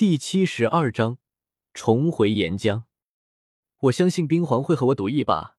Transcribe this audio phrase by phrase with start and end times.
[0.00, 1.18] 第七十二章
[1.74, 2.84] 重回岩浆。
[3.80, 5.58] 我相信冰皇会和我赌一把，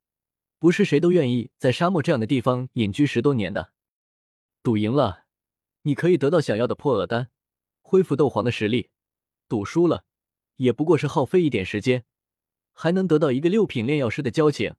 [0.57, 3.71] 不是谁都愿意在沙漠这样的地方隐居十多年的。
[4.63, 5.25] 赌赢了，
[5.83, 7.29] 你可以得到想要的破厄丹，
[7.83, 8.89] 恢复斗皇的实力；
[9.47, 10.05] 赌输了，
[10.55, 12.05] 也不过是耗费一点时间，
[12.73, 14.73] 还能得到一个六品炼药师的交情，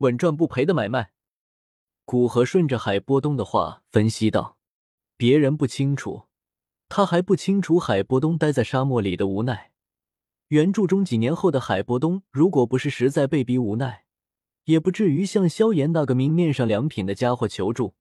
[0.00, 1.12] 稳赚不赔的买卖。
[2.04, 4.58] 古河顺着海波东的话分析道
[5.16, 6.24] ：“别人不清楚。”
[6.90, 9.70] 他还不清楚海波东待在沙漠里的无奈。
[10.48, 14.06] 原著中几年后的海波东，如果不是实在被逼无奈，
[14.64, 17.94] 也不至于向萧炎那个明面上良品的家伙求助。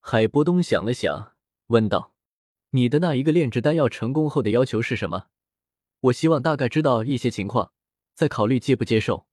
[0.00, 1.34] 海波东想了想，
[1.66, 2.14] 问道
[2.72, 5.26] ：“你的那一个炼制丹药成功后的要求是什么？
[6.00, 7.72] 我希望大概知道一些情况，
[8.14, 9.26] 再考虑接不接受。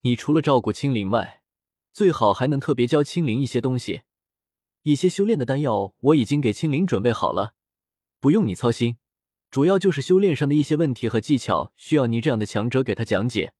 [0.00, 1.42] 你除了照顾青灵外，
[1.92, 4.00] 最好还能特别教青灵一些东西。”
[4.82, 7.54] 一些修炼的丹药我已经给青灵准备好了，
[8.18, 8.96] 不用你操心。
[9.50, 13.52] 主要就是修炼上的一些问题和技巧，需要你这样的强者给他讲解。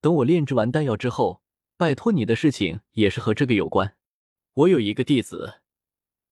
[0.00, 1.42] 等我炼制完丹药之后，
[1.76, 3.94] 拜托你的事情也是和这个有关。
[4.54, 5.60] 我有一个弟子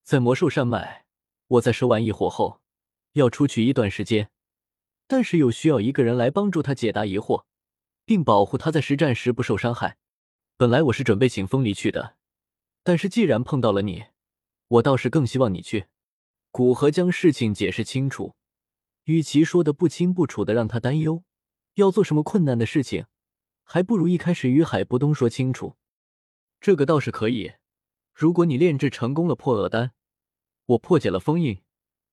[0.03, 1.05] 在魔兽山脉，
[1.47, 2.61] 我在收完异火后
[3.13, 4.31] 要出去一段时间，
[5.07, 7.45] 但是又需要一个人来帮助他解答疑惑，
[8.05, 9.99] 并保护他在实战时不受伤害。
[10.57, 12.17] 本来我是准备请风离去的，
[12.83, 14.05] 但是既然碰到了你。
[14.69, 15.87] 我倒是更希望你去。
[16.51, 18.35] 古河将事情解释清楚，
[19.05, 21.23] 与其说的不清不楚的让他担忧，
[21.75, 23.07] 要做什么困难的事情，
[23.63, 25.77] 还不如一开始与海波东说清楚。
[26.61, 27.53] 这个倒是可以。
[28.15, 29.93] 如果你炼制成功了破厄丹，
[30.65, 31.63] 我破解了封印，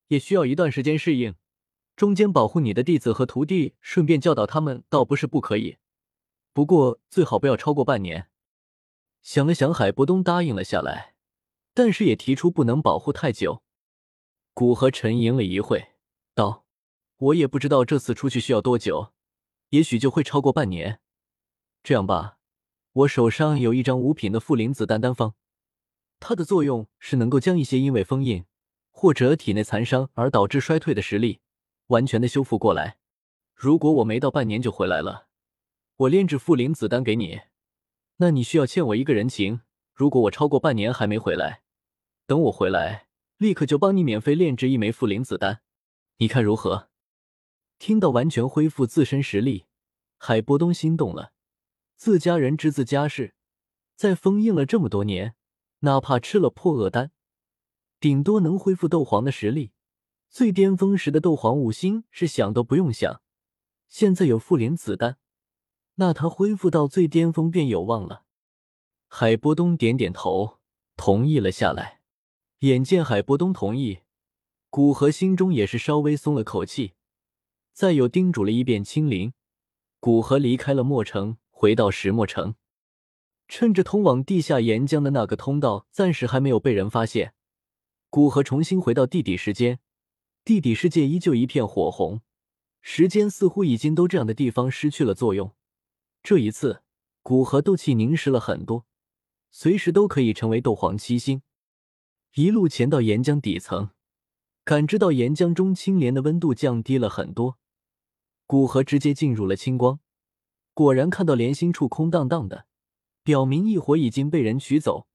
[0.07, 1.35] 也需要一段时间适应，
[1.95, 5.77] 中间保护你的弟子和徒弟，顺便教导他们，倒不是不可以。
[6.51, 8.29] 不过最好不要超过半年。
[9.21, 11.12] 想了想，海波东答应了下来。
[11.73, 13.63] 但是也提出不能保护太久。
[14.53, 15.93] 古河沉吟了一会，
[16.35, 16.65] 道
[17.17, 19.13] ：“我也不知道这次出去需要多久，
[19.69, 20.99] 也许就会超过半年。
[21.81, 22.37] 这样吧，
[22.93, 25.33] 我手上有一张五品的负灵子丹丹方，
[26.19, 28.45] 它的作用是能够将一些因为封印
[28.91, 31.41] 或者体内残伤而导致衰退的实力
[31.87, 32.97] 完全的修复过来。
[33.55, 35.27] 如果我没到半年就回来了，
[35.97, 37.41] 我炼制复灵子丹给你，
[38.17, 39.61] 那你需要欠我一个人情。
[39.93, 41.62] 如果我超过半年还没回来，
[42.25, 43.07] 等我回来，
[43.37, 45.61] 立刻就帮你免费炼制一枚复灵子丹，
[46.17, 46.89] 你看如何？
[47.79, 49.65] 听到完全恢复自身实力，
[50.17, 51.33] 海波东心动了。
[51.95, 53.35] 自家人之自家事，
[53.95, 55.35] 在封印了这么多年，
[55.79, 57.11] 哪怕吃了破厄丹，
[57.99, 59.73] 顶多能恢复斗皇的实力。
[60.29, 63.21] 最巅峰时的斗皇五星是想都不用想。
[63.89, 65.17] 现在有复灵子丹，
[65.95, 68.23] 那他恢复到最巅峰便有望了。
[69.07, 70.59] 海波东点点头，
[70.95, 72.01] 同意了下来。
[72.63, 73.99] 眼见海波东同意，
[74.69, 76.93] 古河心中也是稍微松了口气。
[77.73, 79.33] 再有叮嘱了一遍青灵，
[79.99, 82.55] 古河离开了墨城，回到石墨城。
[83.49, 87.33] 趁着通往地下岩浆的那个通道暂时还没有被人发现，
[88.09, 89.81] 古河重新回到地底世间。
[90.45, 92.21] 地底世界依旧一片火红，
[92.81, 95.51] 时间似乎已经都这样的地方失去了作用。
[96.21, 96.81] 这一次，
[97.21, 98.85] 古河斗气凝实了很多，
[99.51, 101.41] 随时都可以成为斗皇七星。
[102.35, 103.91] 一路潜到岩浆底层，
[104.63, 107.59] 感知到岩浆中青莲的温度降低了很多。
[108.47, 109.99] 古河直接进入了青光，
[110.73, 112.65] 果然看到莲心处空荡荡的，
[113.21, 115.05] 表明异火已经被人取走。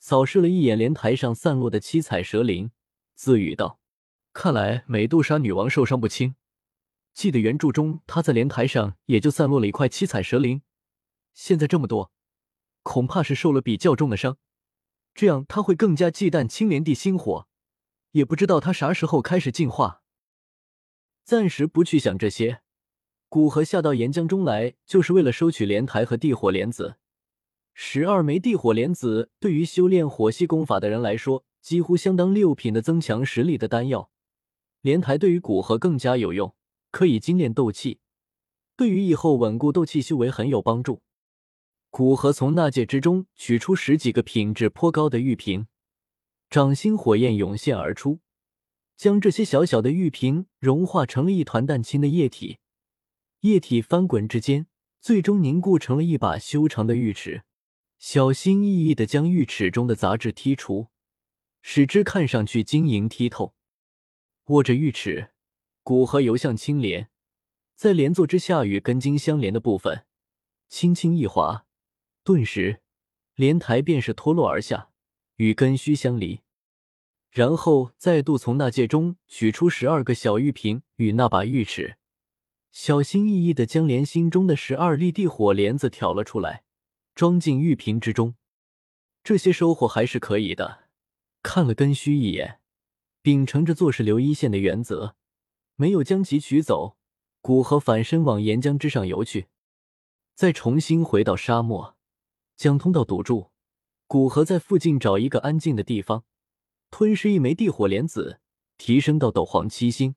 [0.00, 2.72] 扫视了一眼莲台上散落的七彩蛇灵，
[3.14, 3.78] 自语道
[4.34, 6.34] ：“看来美杜莎女王受伤不轻。
[7.14, 10.62] 记得原著中她在莲台上也就散落了一块七彩蛇灵，
[11.32, 12.10] 现在这么多，
[12.82, 14.38] 恐怕是受了比较重的伤。”
[15.16, 17.48] 这样他会更加忌惮青莲地心火，
[18.12, 20.02] 也不知道他啥时候开始进化。
[21.24, 22.60] 暂时不去想这些，
[23.30, 26.96] 古河下到岩浆中来，就是为了收取莲台和地火莲子。
[27.72, 34.10] 十二枚地火莲子对于修炼火系功法的人来说，几乎相当六品的增强实力的丹药。
[34.82, 36.54] 莲台对于古河更加有用，
[36.90, 38.00] 可以精炼斗气，
[38.76, 41.00] 对于以后稳固斗气修为很有帮助。
[41.96, 45.66] 古河从纳戒之中取出十几个品质颇高的玉瓶，
[46.50, 48.20] 掌心火焰涌现而出，
[48.98, 52.58] 将这些小小的玉瓶融化成了一团淡青的液体。
[53.40, 54.66] 液体翻滚之间，
[55.00, 57.44] 最终凝固成了一把修长的玉尺。
[57.98, 60.88] 小心翼翼的将玉尺中的杂质剔除，
[61.62, 63.54] 使之看上去晶莹剔透。
[64.48, 65.30] 握着玉尺，
[65.82, 67.08] 古河游向青莲，
[67.74, 70.04] 在莲座之下与根茎相连的部分，
[70.68, 71.65] 轻轻一划。
[72.26, 72.80] 顿时，
[73.36, 74.90] 莲台便是脱落而下，
[75.36, 76.40] 与根须相离。
[77.30, 81.98] 然后再度从纳戒中取出十二个小玉瓶与那把玉尺，
[82.72, 86.64] 小心翼翼的将莲心中的十二粒地火莲子挑了出来，
[87.14, 88.34] 装进玉瓶之中。
[89.22, 90.88] 这些收获还是可以的。
[91.44, 92.58] 看了根须一眼，
[93.22, 95.14] 秉承着做事留一线的原则，
[95.76, 96.96] 没有将其取走。
[97.40, 99.46] 古河反身往岩浆之上游去，
[100.34, 101.95] 再重新回到沙漠，
[102.56, 103.52] 将通道堵住。
[104.08, 106.24] 古河在附近找一个安静的地方，
[106.90, 108.40] 吞噬一枚地火莲子，
[108.78, 110.14] 提升到斗皇七星，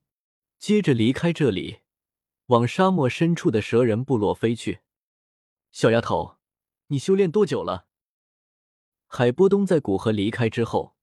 [0.58, 1.80] 接着离开这里，
[2.48, 4.82] 往沙漠深处的蛇人部落飞去。
[5.72, 6.38] 小丫头，
[6.88, 7.88] 你修炼多久了？
[9.08, 10.96] 海波东在古河离开之后，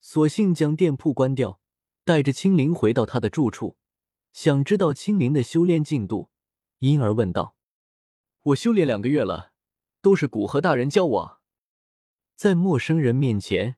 [0.00, 1.58] 索性将店铺关掉，
[2.04, 3.78] 带着青灵回到他的住处，
[4.34, 6.28] 想知道青灵的修炼进度，
[6.80, 7.56] 因而问道
[8.52, 9.54] ：“我修炼两个月了，
[10.06, 11.40] 都是古河大人教我。”
[12.38, 13.74] 在陌生人面前，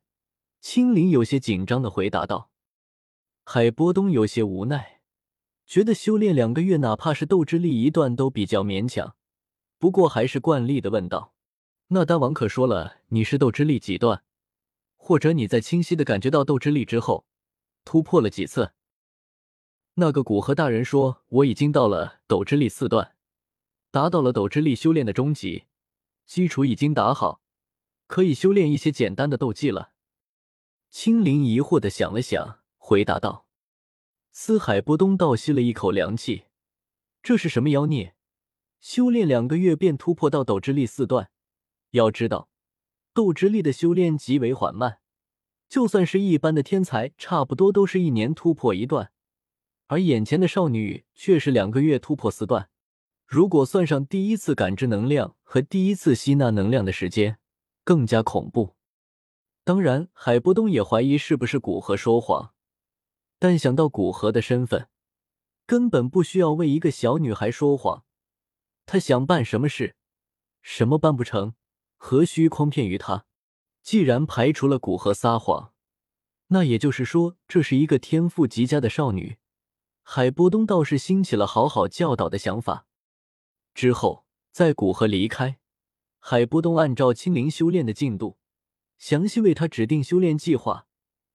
[0.60, 2.50] 青灵有些紧张的回答道
[3.44, 5.00] ：“海波东有些无奈，
[5.64, 9.16] 觉得修炼两个月，哪怕是斗之力一段都比较勉强，
[9.78, 11.32] 不过还是惯例的问道。”
[11.88, 14.22] 那丹王可说了，你是斗之力几段，
[14.98, 17.24] 或者你在清晰的感觉到斗之力之后，
[17.86, 18.74] 突破了几次？
[19.94, 23.14] 那个古河大人说，我已经到了斗之力四段，
[23.90, 25.64] 达到了斗之力修炼的终极，
[26.28, 27.40] 基础已经打好，
[28.06, 29.94] 可以修炼一些简单的斗技了。
[30.90, 33.46] 青灵疑惑的想了想，回答道
[34.30, 36.44] ：“司海波东倒吸了一口凉气，
[37.22, 38.14] 这是什么妖孽？
[38.78, 41.30] 修炼两个月便突破到斗之力四段？”
[41.92, 42.50] 要知道，
[43.14, 44.98] 斗之力的修炼极为缓慢，
[45.66, 49.10] 就算是一般的天才，差不多都是一年突破一段，
[49.86, 52.68] 而眼前的少女却是两个月突破四段。
[53.26, 57.38] 如果算上第一次感知能量和第一次吸纳能量的时间，
[57.82, 58.76] 更加恐怖。
[59.64, 62.52] 当然，海波东也怀疑是不是古河说谎，
[63.38, 64.90] 但想到古河的身份，
[65.64, 68.04] 根本不需要为一个小女孩说谎。
[68.84, 69.96] 他想办什么事，
[70.60, 71.54] 什么办不成？
[71.96, 73.24] 何须诓骗于他？
[73.82, 75.72] 既然排除了古河撒谎，
[76.48, 79.38] 那也就是说，这是一个天赋极佳的少女。
[80.02, 82.86] 海波东倒是兴起了好好教导的想法。
[83.72, 84.26] 之后，
[84.58, 85.60] 在古河离开，
[86.18, 88.38] 海波东按照青灵修炼的进度，
[88.98, 90.88] 详细为他指定修炼计划。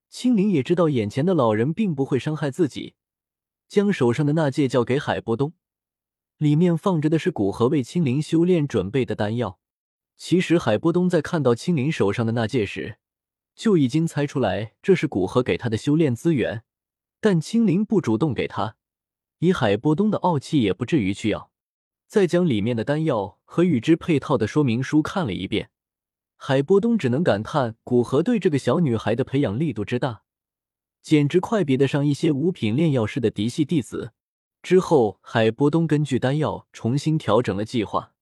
[0.10, 2.96] 青灵也知道眼前的老人并不会伤害自己，
[3.70, 5.54] 将手上的那戒交给海波东，
[6.36, 9.58] 里面放着的是古河为青灵修炼准备的丹药。
[10.18, 12.98] 其实海波东在看到青灵手上的那戒时，
[13.56, 16.64] 就已经猜出来这是古河给他的修炼资源，
[17.22, 18.76] 但青灵不主动给他，
[19.40, 21.53] 以海波东的傲气也不至于去要。
[22.08, 25.70] 再将里面的丹药和与之配套的说明书看了一遍，
[26.36, 30.24] 海波东只能感叹古河对这个小女孩的培养力度之大，
[31.02, 34.14] 简直快比得上一些五品炼药师的嫡系弟子。
[34.62, 38.13] 之后，海波东根据丹药重新调整了计划。